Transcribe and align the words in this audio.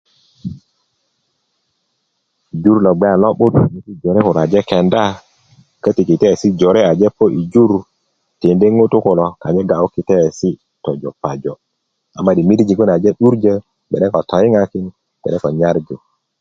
jur 2.61 2.77
lo 2.85 2.91
bge 2.97 3.07
a 3.13 3.19
lo 3.23 3.29
'but 3.35 3.53
ŋutu 3.71 3.91
jore 4.01 4.19
kulo 4.25 4.39
aje 4.45 4.59
kenda 4.69 5.03
köti 5.83 6.01
kitaesi 6.09 6.47
jore 6.59 6.81
aje 6.91 7.07
po 7.17 7.25
i 7.39 7.41
jur 7.53 7.71
tindi 8.41 8.65
ŋutu 8.77 8.97
kulo 9.05 9.25
konye' 9.41 9.67
ga'yu 9.69 9.87
kitaesi 9.95 10.49
pajo 11.21 11.53
ama'di 12.17 12.41
jur 12.69 12.89
aje 12.95 13.09
'durjo 13.13 13.53
bge'de 13.89 14.05
ko 14.13 14.19
toyiŋin 14.29 14.55
bge'de 15.21 15.37
ko 15.43 15.49
nyarju 15.59 15.95